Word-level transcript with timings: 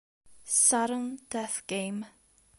Sudden 0.65 1.19
Death 1.29 1.61
Game 1.67 2.07